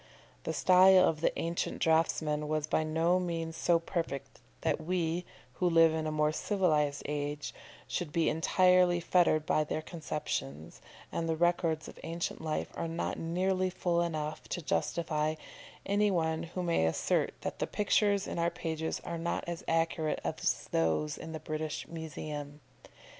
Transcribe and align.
The 0.45 0.51
style 0.53 1.07
of 1.07 1.21
the 1.21 1.31
ancient 1.37 1.77
draughtsmen 1.77 2.47
was 2.47 2.65
by 2.65 2.83
no 2.83 3.19
means 3.19 3.55
so 3.55 3.77
perfect 3.77 4.39
that 4.61 4.81
we, 4.81 5.25
who 5.61 5.69
live 5.69 5.93
in 5.93 6.07
a 6.07 6.11
more 6.11 6.31
civilised 6.31 7.03
age, 7.05 7.53
should 7.87 8.11
be 8.11 8.27
entirely 8.27 8.99
fettered 8.99 9.45
by 9.45 9.63
their 9.63 9.83
conceptions, 9.83 10.81
and 11.11 11.29
the 11.29 11.35
records 11.35 11.87
of 11.87 11.99
ancient 12.01 12.41
life 12.41 12.71
are 12.73 12.87
not 12.87 13.19
nearly 13.19 13.69
full 13.69 14.01
enough 14.01 14.49
to 14.49 14.61
justify 14.63 15.35
any 15.85 16.09
one 16.09 16.41
who 16.41 16.63
may 16.63 16.87
Assert 16.87 17.35
that 17.41 17.59
the 17.59 17.67
pictures 17.67 18.25
in 18.25 18.39
our 18.39 18.49
pages 18.49 19.01
are 19.01 19.19
not 19.19 19.43
as 19.45 19.63
accurate 19.67 20.19
as 20.23 20.67
those 20.71 21.15
in 21.15 21.31
the 21.31 21.39
British 21.39 21.87
Museum. 21.87 22.59